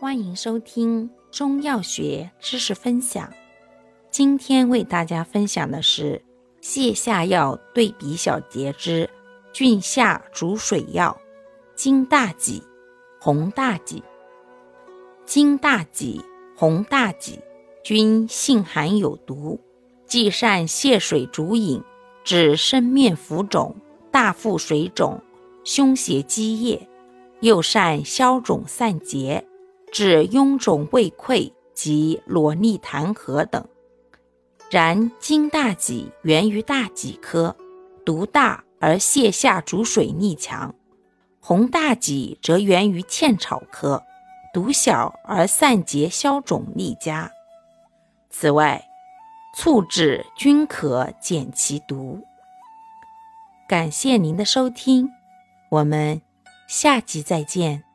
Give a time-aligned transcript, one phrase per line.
[0.00, 3.30] 欢迎收听中药学知识分享。
[4.10, 6.24] 今天为大家分享的是
[6.62, 9.10] 泻下药对比小节之
[9.52, 11.20] 菌下逐水药
[11.76, 12.62] 金大戟、
[13.20, 14.02] 红大戟。
[15.26, 16.24] 金大戟、
[16.56, 17.38] 红大戟
[17.84, 19.60] 均性寒有毒，
[20.06, 21.84] 既善泻水逐饮，
[22.24, 23.76] 治生面浮肿、
[24.10, 25.20] 大腹水肿、
[25.62, 26.88] 胸胁积液，
[27.40, 29.46] 又善消肿散结。
[29.92, 33.66] 治臃肿胃溃及裸逆痰核等。
[34.70, 37.56] 然金大戟源于大戟科，
[38.04, 40.72] 毒大而泻下逐水力强；
[41.40, 44.02] 红大戟则源于茜草科，
[44.54, 47.30] 毒小而散结消肿力佳。
[48.30, 48.80] 此外，
[49.56, 52.24] 醋制均可减其毒。
[53.68, 55.10] 感谢您的收听，
[55.68, 56.22] 我们
[56.68, 57.89] 下集再见。